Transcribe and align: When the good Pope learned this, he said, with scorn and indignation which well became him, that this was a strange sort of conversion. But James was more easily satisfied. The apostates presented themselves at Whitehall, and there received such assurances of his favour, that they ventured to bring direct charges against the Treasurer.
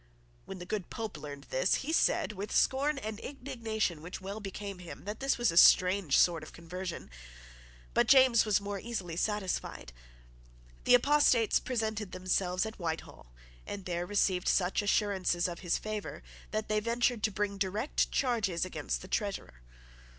When 0.45 0.57
the 0.57 0.65
good 0.65 0.89
Pope 0.89 1.15
learned 1.15 1.43
this, 1.51 1.75
he 1.85 1.93
said, 1.93 2.31
with 2.31 2.51
scorn 2.51 2.97
and 2.97 3.19
indignation 3.19 4.01
which 4.01 4.19
well 4.19 4.39
became 4.39 4.79
him, 4.79 5.05
that 5.05 5.19
this 5.19 5.37
was 5.37 5.51
a 5.51 5.57
strange 5.57 6.17
sort 6.17 6.41
of 6.41 6.53
conversion. 6.53 7.11
But 7.93 8.07
James 8.07 8.43
was 8.43 8.59
more 8.59 8.79
easily 8.79 9.15
satisfied. 9.15 9.93
The 10.85 10.95
apostates 10.95 11.59
presented 11.59 12.13
themselves 12.13 12.65
at 12.65 12.79
Whitehall, 12.79 13.31
and 13.67 13.85
there 13.85 14.07
received 14.07 14.47
such 14.47 14.81
assurances 14.81 15.47
of 15.47 15.59
his 15.59 15.77
favour, 15.77 16.23
that 16.49 16.67
they 16.67 16.79
ventured 16.79 17.21
to 17.21 17.31
bring 17.31 17.59
direct 17.59 18.09
charges 18.11 18.65
against 18.65 19.03
the 19.03 19.07
Treasurer. 19.07 19.61